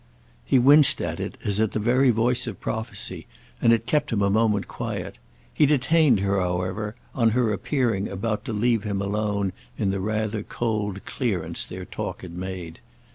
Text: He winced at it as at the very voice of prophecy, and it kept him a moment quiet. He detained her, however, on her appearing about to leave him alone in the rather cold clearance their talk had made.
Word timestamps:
He 0.43 0.57
winced 0.57 0.99
at 0.99 1.19
it 1.19 1.37
as 1.45 1.61
at 1.61 1.73
the 1.73 1.79
very 1.79 2.09
voice 2.09 2.47
of 2.47 2.59
prophecy, 2.59 3.27
and 3.61 3.71
it 3.71 3.85
kept 3.85 4.11
him 4.11 4.23
a 4.23 4.31
moment 4.31 4.67
quiet. 4.67 5.19
He 5.53 5.67
detained 5.67 6.21
her, 6.21 6.39
however, 6.39 6.95
on 7.13 7.29
her 7.37 7.53
appearing 7.53 8.09
about 8.09 8.43
to 8.45 8.51
leave 8.51 8.83
him 8.83 8.99
alone 8.99 9.53
in 9.77 9.91
the 9.91 9.99
rather 10.01 10.41
cold 10.41 11.05
clearance 11.05 11.63
their 11.65 11.85
talk 11.85 12.23
had 12.23 12.33
made. 12.33 12.79